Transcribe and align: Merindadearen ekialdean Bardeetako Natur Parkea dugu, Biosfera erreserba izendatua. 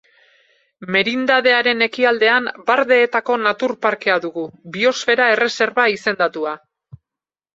Merindadearen 0.93 1.85
ekialdean 1.87 2.47
Bardeetako 2.69 3.37
Natur 3.43 3.73
Parkea 3.87 4.15
dugu, 4.23 4.45
Biosfera 4.77 5.27
erreserba 5.35 5.85
izendatua. 5.97 6.55